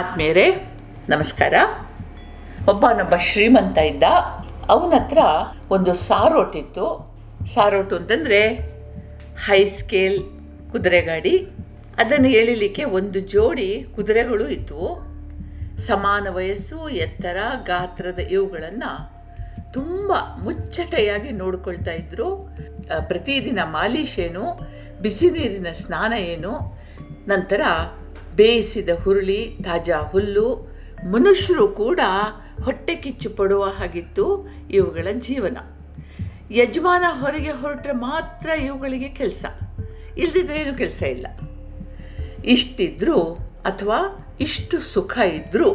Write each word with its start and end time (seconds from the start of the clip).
ಆತ್ಮೀಯರೇ 0.00 0.44
ನಮಸ್ಕಾರ. 1.08 1.54
ಒಬ್ಬನೊಬ್ಬ 2.68 3.14
ಶ್ರೀಮಂತ 3.28 3.78
ಇದ್ದ. 3.78 4.02
ಅವನ 4.72 4.92
ಹತ್ರ 4.96 5.18
ಒಂದು 5.70 5.92
ಸಾರೋಟಿತ್ತು. 5.94 6.86
ಸಾರೋಟು 7.54 7.96
ಅಂತಂದರೆ 7.96 8.40
ಹೈ 9.46 9.58
ಸ್ಕೇಲ್ 9.64 10.18
ಕುದುರೆ 10.72 11.00
ಗಾಡಿ 11.00 11.34
ಅದನ್ನು 11.98 12.30
ಎಳಿಲಿಕ್ಕೆ 12.40 12.84
ಒಂದು 12.98 13.20
ಜೋಡಿ 13.34 13.68
ಕುದುರೆಗಳು 13.96 14.48
ಇತ್ತು. 14.48 14.80
ಸಮಾನ 15.88 16.26
ವಯಸ್ಸು, 16.30 16.88
ಎತ್ತರ, 17.06 17.38
ಗಾತ್ರದ 17.66 18.18
ಇವುಗಳನ್ನು 18.18 18.92
ತುಂಬ 19.72 20.12
ಮುಚ್ಚಟೆಯಾಗಿ 20.44 21.32
ನೋಡಿಕೊಳ್ತಾ 21.42 21.92
ಇದ್ದರು 21.92 22.28
ಪ್ರತಿದಿನ 23.08 23.60
ಮಾಲೀಷೇನು 23.78 24.44
ಬಿಸಿ 25.02 25.30
ನೀರಿನ 25.30 25.70
ಸ್ನಾನ 25.72 26.12
ಏನು, 26.34 26.52
ನಂತರ 27.28 27.62
ಬೇಯಿಸಿದ 28.34 28.88
ಹುರುಳಿ, 29.04 29.56
ತಾಜಾ 29.64 29.98
ಹುಲ್ಲು, 29.98 30.70
ಮನುಷ್ಯರು 31.04 31.68
ಕೂಡ 31.68 32.00
ಹೊಟ್ಟೆ 32.64 32.94
ಕಿಚ್ಚು 32.94 33.30
ಪಡುವ 33.30 33.64
ಹಾಗಿತ್ತು 33.64 34.48
ಇವುಗಳ 34.70 35.06
ಜೀವನ. 35.18 35.58
ಯಜಮಾನ 36.50 37.04
ಹೊರಗೆ 37.08 37.50
ಹೊರಟ್ರೆ 37.50 37.92
ಮಾತ್ರ 37.92 38.48
ಇವುಗಳಿಗೆ 38.48 39.08
ಕೆಲಸ. 39.08 39.44
ಇಲ್ದಿದ್ರೆ 40.18 40.60
ಏನು 40.60 40.78
ಕೆಲಸ 40.78 41.02
ಇಲ್ಲ. 41.02 41.26
ಇಷ್ಟಿದ್ರೂ 42.44 43.22
ಅಥವಾ 43.64 44.26
ಇಷ್ಟು 44.40 44.80
ಸುಖ 44.80 45.18
ಇದ್ದರೂ 45.18 45.70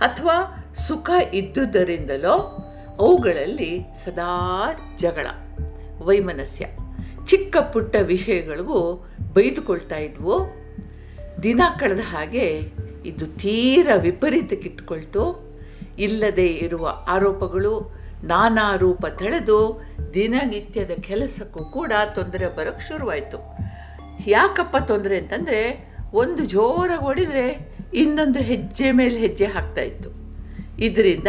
ಅಥವಾ 0.00 0.64
ಸುಖ 0.74 1.10
ಇದ್ದುದರಿಂದಲೋ 1.34 2.66
ಅವುಗಳಲ್ಲಿ 2.98 3.80
ಸದಾ 4.04 4.70
ಜಗಳ, 4.96 5.26
ವೈಮನಸ್ಯ. 5.98 6.66
ಚಿಕ್ಕ 7.26 7.56
ಪುಟ್ಟ 7.56 7.96
ವಿಷಯಗಳಿಗೂ 8.02 9.06
ಬೈದುಕೊಳ್ತಾ 9.32 9.96
ಇದ್ವು 9.96 10.59
ದಿನ 11.42 11.60
ಕಳೆದ 11.78 11.98
ಹಾಗೆ 11.98 12.72
ಇದು 13.04 13.26
ತೀರ 13.26 13.88
ವಿಪರೀತಕ್ಕಿಟ್ಟುಕೊಳ್ತು 14.00 15.50
ಇಲ್ಲದೆ 15.98 16.46
ಇರುವ 16.46 17.04
ಆರೋಪಗಳು 17.08 17.94
ನಾನಾ 18.24 18.76
ರೂಪ 18.76 19.06
ತಳೆದು 19.06 19.82
ದಿನನಿತ್ಯದ 20.14 20.90
ಕೆಲಸಕ್ಕೂ 21.00 21.64
ಕೂಡ 21.64 21.92
ತೊಂದರೆ 22.14 22.56
ಬರೋಕ್ಕೆ 22.56 22.88
ಶುರುವಾಯಿತು. 22.88 23.56
ಯಾಕಪ್ಪ 24.26 24.76
ತೊಂದರೆ 24.76 25.18
ಅಂತಂದರೆ 25.18 25.92
ಒಂದು 26.12 26.44
ಜೋರಾಗಿ 26.44 27.00
ಹೊಡಿದರೆ 27.00 27.74
ಇನ್ನೊಂದು 27.94 28.38
ಹೆಜ್ಜೆ 28.38 28.92
ಮೇಲೆ 28.92 29.18
ಹೆಜ್ಜೆ 29.18 29.44
ಹಾಕ್ತಾ 29.44 29.80
ಇತ್ತು. 29.80 30.10
ಇದರಿಂದ 30.78 31.26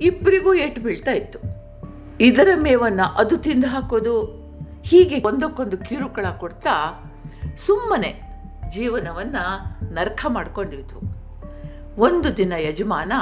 ಇಬ್ಬರಿಗೂ 0.00 0.54
ಏಟು 0.54 0.80
ಬೀಳ್ತಾ 0.80 1.12
ಇತ್ತು. 1.12 1.38
ಇದರ 2.20 2.48
ಮೇವನ್ನು 2.62 3.14
ಅದು 3.16 3.36
ತಿಂದು 3.36 3.66
ಹಾಕೋದು, 3.66 4.44
ಹೀಗೆ 4.82 5.26
ಒಂದಕ್ಕೊಂದು 5.26 5.78
ಕಿರುಕುಳ 5.78 6.24
ಕೊಡ್ತಾ 6.38 6.70
ಸುಮ್ಮನೆ 7.56 8.23
ಜೀವನವನ್ನು 8.70 9.44
ನರ್ಕ 9.94 10.26
ಮಾಡ್ಕೊಂಡಿದ್ವು 10.28 11.24
ಒಂದು 11.98 12.36
ದಿನ 12.36 12.52
ಯಜಮಾನ 12.58 13.12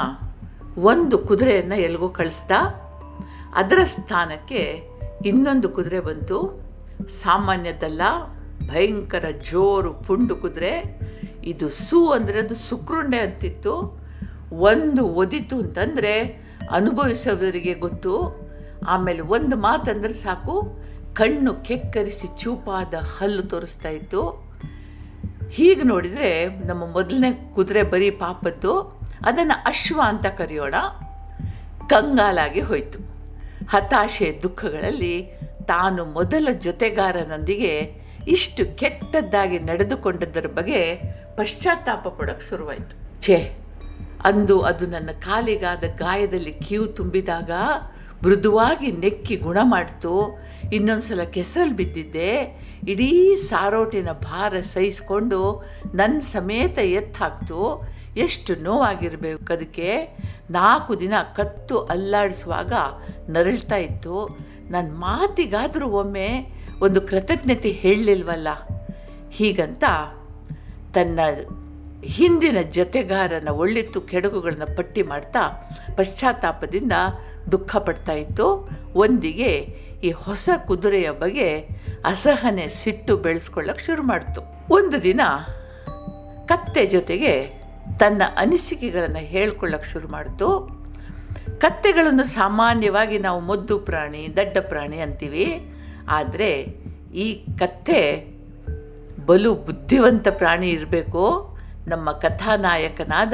ಒಂದು 0.77 1.17
ಕುದುರೆಯನ್ನು 1.17 1.75
ಎಲ್ಗೂ 1.75 2.09
ಕಳಿಸ್ದ. 2.09 2.51
ಅದರ 3.53 3.79
ಸ್ಥಾನಕ್ಕೆ 3.83 4.89
ಇನ್ನೊಂದು 5.25 5.69
ಕುದುರೆ 5.69 5.99
ಬಂತು. 5.99 6.63
ಸಾಮಾನ್ಯದಲ್ಲ, 7.07 8.01
ಭಯಂಕರ 8.67 9.25
ಜೋರು 9.51 9.93
ಪುಂಡು 9.93 10.35
ಕುದುರೆ. 10.35 10.99
ಇದು 11.43 11.69
ಸು 11.69 12.09
ಅಂದರೆ 12.09 12.39
ಅದು 12.39 12.55
ಸುಕ್ರುಂಡೆ 12.55 13.17
ಅಂತಿತ್ತು. 13.17 14.03
ಒಂದು 14.51 15.07
ಒದಿತು 15.07 15.57
ಅಂತಂದರೆ 15.57 16.43
ಅನುಭವಿಸೋದರಿಗೆ 16.71 17.73
ಗೊತ್ತು. 17.73 18.43
ಆಮೇಲೆ 18.87 19.21
ಒಂದು 19.21 19.55
ಮಾತಂದ್ರೆ 19.55 20.13
ಸಾಕು, 20.13 20.83
ಕಣ್ಣು 21.13 21.53
ಕೆಕ್ಕರಿಸಿ 21.53 22.27
ಚೂಪಾದ 22.39 22.93
ಹಲ್ಲು 22.93 23.43
ತೋರಿಸ್ತಾ 23.43 23.89
ಇತ್ತು. 23.89 24.42
ಹೀಗೆ 25.55 25.83
ನೋಡಿದರೆ 25.83 26.29
ನಮ್ಮ 26.65 26.83
ಮೊದಲನೇ 26.93 27.29
ಕುದುರೆ 27.55 27.83
ಬರೀ 27.83 28.09
ಪಾಪದ್ದು, 28.09 28.73
ಅದನ್ನು 29.25 29.55
ಅಶ್ವ 29.65 29.97
ಅಂತ 30.05 30.25
ಕರೆಯೋಣ. 30.25 30.75
ಕಂಗಾಲಾಗಿ 31.89 32.61
ಹೋಯಿತು. 32.61 32.99
ಹತಾಶೆ 33.69 34.27
ದುಃಖಗಳಲ್ಲಿ 34.43 35.15
ತಾನು 35.67 36.01
ಮೊದಲ 36.05 36.47
ಜೊತೆಗಾರನೊಂದಿಗೆ 36.59 37.73
ಇಷ್ಟು 38.27 38.63
ಕೆಟ್ಟದ್ದಾಗಿ 38.77 39.59
ನಡೆದುಕೊಂಡದ್ದರ 39.59 40.47
ಬಗ್ಗೆ 40.47 40.79
ಪಶ್ಚಾತ್ತಾಪ 41.35 42.07
ಪಡೋಕ್ಕೆ 42.07 42.45
ಶುರುವಾಯಿತು. 42.49 42.95
ಛೇ, 43.21 43.37
ಅಂದು 44.23 44.55
ಅದು 44.61 44.85
ನನ್ನ 44.85 45.11
ಕಾಲಿಗಾದ 45.19 45.83
ಗಾಯದಲ್ಲಿ 45.97 46.53
ಕೀವು 46.53 46.87
ತುಂಬಿದಾಗ 46.99 47.51
ಮೃದುವಾಗಿ 48.23 48.91
ನೆಕ್ಕಿ 48.91 49.35
ಗುಣ 49.35 49.57
ಮಾಡಿತು. 49.63 50.43
ಇನ್ನೊಂದು 50.73 51.01
ಸಲ 51.01 51.23
ಕೆಸರಲ್ಲಿ 51.23 51.75
ಬಿದ್ದಿದ್ದೆ. 51.75 52.31
ಇಡೀ 52.87 53.35
ಸಾರೋಟಿನ 53.35 54.11
ಭಾರ 54.11 54.59
ಸಹಿಸ್ಕೊಂಡು 54.59 55.63
ನನ್ನ 55.95 56.19
ಸಮೇತ 56.19 56.77
ಎತ್ತಾಕ್ತು 56.79 57.87
ಎಷ್ಟು 58.17 58.55
ನೋವಾಗಿರಬೇಕು 58.55 59.53
ಅದಕ್ಕೆ 59.53 60.17
ನಾಲ್ಕು 60.51 60.99
ದಿನ 60.99 61.13
ಕತ್ತು 61.35 61.79
ಅಲ್ಲಾಡಿಸುವಾಗ 61.79 62.73
ನರಳ್ತಾ 63.29 63.75
ಇತ್ತು. 63.75 64.37
ನನ್ನ 64.69 64.91
ಮಾತಿಗಾದರೂ 64.91 65.87
ಒಮ್ಮೆ 65.87 66.47
ಒಂದು 66.81 67.01
ಕೃತಜ್ಞತೆ 67.01 67.69
ಹೇಳಲಿಲ್ವಲ್ಲ 67.69 68.47
ಹೀಗಂತ 69.31 69.83
ತನ್ನ 70.93 71.19
ಹಿಂದಿನ 72.03 72.57
ಜೊತೆಗಾರನ 72.71 73.49
ಒಳ್ಳಿತ್ತು 73.49 74.01
ಕೆಡುಕುಗಳನ್ನ 74.01 74.63
ಪಟ್ಟಿ 74.77 75.01
ಮಾಡ್ತಾ 75.01 75.69
ಪಶ್ಚಾತ್ತಾಪದಿಂದ 75.97 76.91
ದುಃಖ 77.51 77.75
ಪಡ್ತಾ 77.75 78.13
ಇತ್ತು. 78.13 78.69
ಒಂದಿಗೆ 78.95 79.53
ಈ 80.03 80.11
ಹೊಸ 80.11 80.49
ಕುದುರೆಯ 80.67 81.11
ಬಗ್ಗೆ 81.11 81.67
ಅಸಹನೆ 82.05 82.67
ಸಿಟ್ಟು 82.67 83.17
ಬೆಳೆಸ್ಕೊಳ್ಳೋಕೆ 83.17 83.85
ಶುರು 83.85 84.03
ಮಾಡ್ತು. 84.03 84.41
ಒಂದು 84.73 85.03
ದಿನ 85.03 85.21
ಕತ್ತೆ 86.45 86.85
ಜೊತೆಗೆ 86.85 87.63
ತನ್ನ 87.99 88.21
ಅನಿಸಿಕೆಗಳನ್ನು 88.37 89.19
ಹೇಳ್ಕೊಳ್ಳೋಕೆ 89.19 89.91
ಶುರು 89.91 90.07
ಮಾಡ್ತು. 90.07 90.69
ಕತ್ತೆಗಳನ್ನು 91.59 92.23
ಸಾಮಾನ್ಯವಾಗಿ 92.23 93.19
ನಾವು 93.19 93.39
ಮೊದ್ದು 93.39 93.79
ಪ್ರಾಣಿ, 93.79 94.27
ದಡ್ಡ 94.37 94.57
ಪ್ರಾಣಿ 94.57 94.99
ಅಂತೀವಿ. 94.99 95.73
ಆದರೆ 96.09 96.61
ಈ 97.15 97.45
ಕತ್ತೆ 97.59 98.27
ಬಲು 99.25 99.55
ಬುದ್ಧಿವಂತ 99.55 100.27
ಪ್ರಾಣಿ 100.27 100.69
ಇರಬೇಕು. 100.69 101.52
ನಮ್ಮ 101.87 102.11
ಕಥಾನಾಯಕನಾದ 102.11 103.33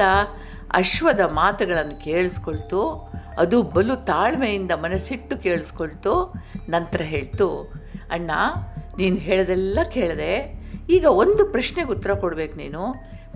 ಅಶ್ವದ 0.72 1.20
ಮಾತುಗಳನ್ನು 1.20 2.04
ಕೇಳಿಸ್ಕೊಳ್ತು, 2.04 3.12
ಅದು 3.38 3.64
ಬಲು 3.64 3.96
ತಾಳ್ಮೆಯಿಂದ 3.96 4.72
ಮನಸ್ಸಿಟ್ಟು 4.72 5.38
ಕೇಳಿಸ್ಕೊಳ್ತು, 5.38 6.34
ನಂತರ 6.70 7.02
ಹೇಳ್ತು, 7.02 7.74
ಅಣ್ಣ, 8.12 8.32
ನೀನು 8.98 9.16
ಹೇಳೋದೆಲ್ಲ 9.16 9.80
ಕೇಳಿದೆ, 9.90 10.62
ಈಗ 10.90 11.06
ಒಂದು 11.06 11.46
ಪ್ರಶ್ನೆಗೆ 11.46 11.90
ಉತ್ತರ 11.90 12.14
ಕೊಡ್ಬೇಕು 12.14 12.58
ನೀನು. 12.58 12.84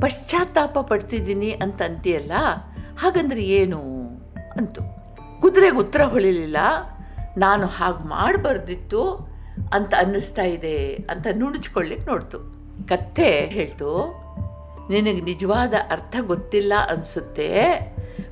ಪಶ್ಚಾತ್ತಾಪ 0.02 0.78
ಪಡ್ತಿದ್ದೀನಿ 0.80 1.52
ಅಂತ 1.52 1.82
ಅಂತೀಯಲ್ಲ, 1.82 2.32
ಹಾಗಂದ್ರೆ 3.00 3.44
ಏನು? 3.44 3.82
ಅಂತು. 4.58 4.82
ಕುದುರೆಗೆ 5.42 5.78
ಉತ್ತರ 5.78 6.02
ಹೊಳಿಲಿಲ್ಲ, 6.02 6.58
ನಾನು 7.38 7.68
ಹಾಗೆ 7.68 8.08
ಮಾಡಬಾರ್ದಿತ್ತು 8.08 9.02
ಅಂತ 9.74 9.94
ಅನ್ನಿಸ್ತಾ 10.00 10.42
ಇದೆ 10.42 10.94
ಅಂತ 11.10 11.28
ನುಣುಚ್ಕೊಳ್ಳಿಕ್ಕೆ 11.32 12.12
ನೋಡ್ತು. 12.12 12.40
ಕತ್ತೆ 12.88 13.46
ಹೇಳ್ತು 13.46 14.23
ನಿನಗೆ 14.92 15.22
ನಿಜವಾದ 15.30 15.74
ಅರ್ಥ 15.96 16.16
ಗೊತ್ತಿಲ್ಲ 16.32 16.74
ಅನಿಸುತ್ತೆ? 16.94 17.50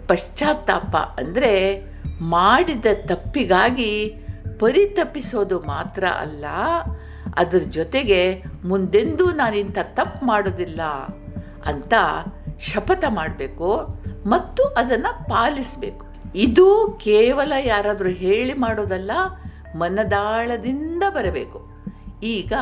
ಪಶ್ಚಾತ್ತಾಪ 0.09 0.94
ಅಂದರೆ 1.22 1.53
ಮಾಡಿದ 2.35 2.88
ತಪ್ಪಿಗಾಗಿ 3.12 3.91
ಪರಿತಪ್ಪಿಸೋದು 4.62 5.57
ಮಾತ್ರ 5.72 6.03
ಅಲ್ಲ, 6.23 6.45
ಅದರ 7.41 7.63
ಜೊತೆಗೆ 7.78 8.22
ಮುಂದೆಂದೂ 8.69 9.25
ನಾನಿಂಥ 9.31 9.78
ತಪ್ಪು 10.00 10.22
ಮಾಡೋದಿಲ್ಲ 10.25 10.81
ಅಂತ 11.72 11.94
ಶಪಥ 12.69 13.03
ಮಾಡಬೇಕು 13.19 13.69
ಮತ್ತು 14.25 14.63
ಅದನ್ನು 14.81 15.12
ಪಾಲಿಸಬೇಕು. 15.29 16.06
ಇದು 16.45 16.68
ಕೇವಲ 17.03 17.53
ಯಾರಾದರೂ 17.63 18.12
ಹೇಳಿ 18.25 18.53
ಮಾಡೋದಲ್ಲ, 18.66 19.12
ಮನದಾಳದಿಂದ 19.81 21.03
ಬರಬೇಕು. 21.18 21.59
ಈಗ 22.38 22.53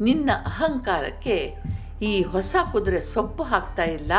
ನಿನ್ನ 0.00 0.30
ಅಹಂಕಾರಕ್ಕೆ 0.50 1.36
ಈ 2.02 2.22
ಹೊಸ 2.22 2.56
ಕುದುರೆ 2.72 3.00
ಸೊಪ್ಪು 3.00 3.42
ಹಾಕ್ತಾ 3.42 3.84
ಇಲ್ಲ. 3.84 4.12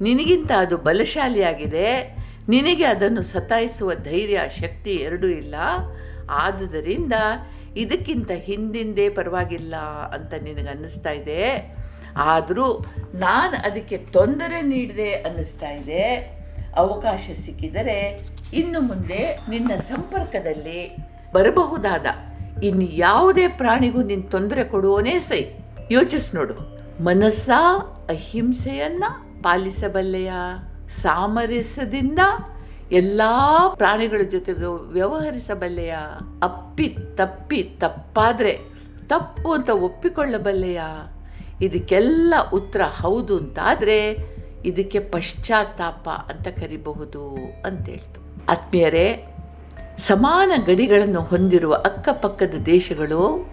ನಿನಗಿಂತ 0.00 0.50
ಅದು 0.58 0.76
ಬಲಶಾಲಿಯಾಗಿದೆ. 0.76 2.16
ನಿನಗೆ 2.48 2.84
ಅದನ್ನು 2.84 3.22
ಸತಾಯಿಸುವ 3.22 3.94
ಧೈರ್ಯ, 3.94 4.40
ಶಕ್ತಿ 4.60 4.90
ಎರಡೂ 4.90 5.26
ಇಲ್ಲ. 5.26 5.54
ಆದುದರಿಂದ 6.30 7.12
ಇದಕ್ಕಿಂತ 7.76 8.30
ಹಿಂದಿಂದೇ 8.34 9.08
ಪರವಾಗಿಲ್ಲ 9.08 9.76
ಅಂತ 10.14 10.34
ನಿನಗೆ 10.42 10.68
ಅನ್ನಿಸ್ತಾ 10.68 11.10
ಇದೆ. 11.10 11.76
ಆದರೂ 12.16 12.84
ನಾನು 13.14 13.70
ಅದಕ್ಕೆ 13.70 13.96
ತೊಂದರೆ 13.96 14.62
ನೀಡಿದೆ 14.62 15.12
ಅನ್ನಿಸ್ತಾ 15.12 15.70
ಇದೆ. 15.70 16.02
ಅವಕಾಶ 16.76 17.30
ಸಿಕ್ಕಿದರೆ 17.44 18.28
ಇನ್ನು 18.52 18.80
ಮುಂದೆ 18.80 19.38
ನಿನ್ನ 19.50 19.76
ಸಂಪರ್ಕದಲ್ಲಿ 19.76 20.96
ಬರಬಹುದಾದ 21.32 22.06
ಇನ್ನು 22.62 22.84
ಯಾವುದೇ 22.84 23.48
ಪ್ರಾಣಿಗೂ 23.48 24.02
ನಿನ್ನ 24.02 24.28
ತೊಂದರೆ 24.28 24.64
ಕೊಡುವನೇ 24.64 25.18
ಸೈ. 25.18 25.44
ಯೋಚಿಸ್ 25.90 26.34
ನೋಡು. 26.34 26.69
ಮನಸ್ಸ 27.00 27.50
ಅಹಿಂಸೆಯನ್ನ 28.08 29.04
ಪಾಲಿಸಬಲ್ಲೆಯ? 29.42 30.32
ಸಾಮರಸ್ಯದಿಂದ 30.88 32.18
ಎಲ್ಲ 32.92 33.20
ಪ್ರಾಣಿಗಳ 33.74 34.20
ಜೊತೆಗೆ 34.28 34.92
ವ್ಯವಹರಿಸಬಲ್ಲೆಯ? 34.92 35.94
ಅಪ್ಪಿ 36.42 36.96
ತಪ್ಪಿ 37.14 37.62
ತಪ್ಪಾದರೆ 37.62 38.58
ತಪ್ಪು 39.06 39.52
ಅಂತ 39.52 39.70
ಒಪ್ಪಿಕೊಳ್ಳಬಲ್ಲೆಯ? 39.70 40.80
ಇದಕ್ಕೆಲ್ಲ 41.62 42.34
ಉತ್ತರ 42.52 42.80
ಹೌದು 42.82 43.36
ಅಂತಾದರೆ 43.36 44.16
ಇದಕ್ಕೆ 44.64 44.98
ಪಶ್ಚಾತ್ತಾಪ 44.98 46.08
ಅಂತ 46.08 46.48
ಕರಿಬಹುದು 46.48 47.34
ಅಂತ 47.64 47.88
ಹೇಳ್ತು 47.88 48.46
ಆತ್ಮೀಯರೇ, 48.52 49.36
ಸಮಾನ 49.98 50.52
ಗಡಿಗಳನ್ನು 50.66 51.20
ಹೊಂದಿರುವ 51.20 51.74
ಅಕ್ಕಪಕ್ಕದ 51.74 52.54
ದೇಶಗಳು 52.66 53.50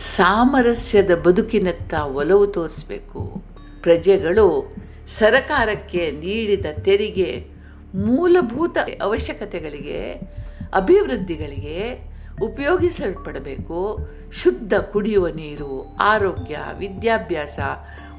ಸಾಮರಸ್ಯದ 0.00 1.14
ಬದುಕಿನತ್ತ 1.14 1.94
ಒಲವು 1.94 2.46
ತೋರಿಸಬೇಕು. 2.46 3.42
ಪ್ರಜೆಗಳು 3.82 4.76
ಸರಕಾರಕ್ಕೆ 5.06 6.10
ನೀಡಿದ 6.10 6.66
ತೆರಿಗೆ 6.84 7.46
ಮೂಲಭೂತ 7.94 8.78
ಅವಶ್ಯಕತೆಗಳಿಗೆ, 9.02 10.14
ಅಭಿವೃದ್ಧಿಗಳಿಗೆ 10.74 12.10
ಉಪಯೋಗಿಸಲ್ಪಡಬೇಕು. 12.42 13.98
ಶುದ್ಧ 14.32 14.74
ಕುಡಿಯುವ 14.74 15.28
ನೀರು, 15.28 15.96
ಆರೋಗ್ಯ, 15.96 16.58
ವಿದ್ಯಾಭ್ಯಾಸ, 16.78 17.58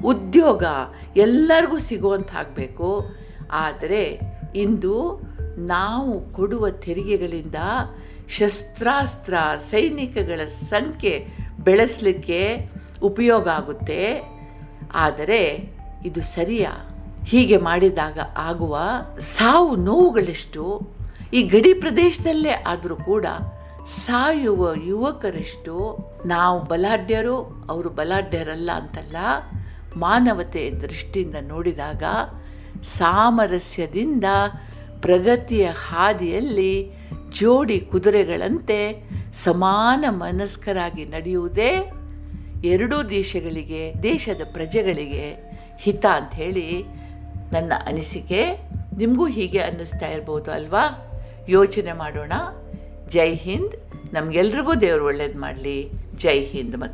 ಉದ್ಯೋಗ 0.04 0.64
ಎಲ್ಲರಿಗೂ 1.16 1.78
ಸಿಗುವಂತಾಗಬೇಕು. 1.78 3.16
ಆದರೆ 3.50 4.20
ಇಂದು 4.54 5.20
ನಾವು 5.56 6.20
ಕೊಡುವ 6.20 6.70
ತೆರಿಗೆಗಳಿಂದ 6.70 7.54
ಶಸ್ತ್ರಾಸ್ತ್ರ 8.28 9.34
ಸೈನಿಕಗಳ 9.58 10.44
ಸಂಖ್ಯೆ 10.44 11.41
ಬೆಳೆಸಲಿಕ್ಕೆ 11.64 12.70
ಉಪಯೋಗ 13.02 13.48
ಆಗುತ್ತೆ. 13.48 14.22
ಆದರೆ 14.94 15.70
ಇದು 16.04 16.20
ಸರಿಯಾ? 16.20 16.72
ಹೀಗೆ 17.26 17.56
ಮಾಡಿದಾಗ 17.56 18.18
ಆಗುವ 18.36 18.78
ಸಾವು 19.18 19.76
ನೋವುಗಳೆಷ್ಟು? 19.76 20.92
ಈ 21.32 21.42
ಗಡಿ 21.42 21.74
ಪ್ರದೇಶದಲ್ಲೇ 21.74 22.50
ಆದರೂ 22.50 22.96
ಕೂಡ 22.96 23.26
ಸಾಯುವ 23.86 24.74
ಯುವಕರಷ್ಟು? 24.84 25.74
ನಾವು 26.26 26.64
ಬಲಾಢ್ಯರು, 26.64 27.66
ಅವರು 27.68 27.88
ಬಲಾಢ್ಯರಲ್ಲ 27.88 28.70
ಅಂತಲ್ಲ, 28.74 29.16
ಮಾನವತೆ 29.96 30.70
ದೃಷ್ಟಿಯಿಂದ 30.70 31.36
ನೋಡಿದಾಗ 31.42 32.04
ಸಾಮರಸ್ಯದಿಂದ 32.82 34.24
ಪ್ರಗತಿಯ 35.00 35.68
ಹಾದಿಯಲ್ಲಿ 35.88 36.92
ಜೋಡಿ 37.30 37.80
ಕುದುರೆಗಳಂತೆ 37.80 38.80
ಸಮಾನ 39.32 40.04
ಮನಸ್ಕರಾಗಿ 40.08 41.04
ನಡೆಯುವುದೇ 41.04 41.90
ಎರಡೂ 42.64 43.02
ದೇಶಗಳಿಗೆ, 43.02 43.94
ದೇಶದ 44.02 44.40
ಪ್ರಜೆಗಳಿಗೆ 44.52 45.52
ಹಿತ 45.78 46.06
ಅಂತ 46.06 46.34
ಹೇಳಿ 46.34 46.84
ನನ್ನ 47.52 47.72
ಅನಿಸಿಕೆ. 47.86 48.70
ನಿಮಗೂ 48.98 49.26
ಹೀಗೆ 49.26 49.58
ಅನ್ನಿಸ್ತಾ 49.58 50.08
ಇರ್ಬೋದು 50.08 50.50
ಅಲ್ವಾ? 50.50 51.12
ಯೋಚನೆ 51.48 51.92
ಮಾಡೋಣ. 51.92 52.32
ಜೈ 53.08 53.34
ಹಿಂದ್. 53.34 53.72
ನಮಗೆಲ್ರಿಗೂ 54.14 54.74
ದೇವರು 54.74 55.06
ಒಳ್ಳೇದು 55.06 55.40
ಮಾಡಲಿ. 55.40 55.90
ಜೈ 56.14 56.44
ಹಿಂದ್ 56.44 56.76
ಮತ್ತು. 56.76 56.90